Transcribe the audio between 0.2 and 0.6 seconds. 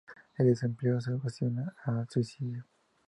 El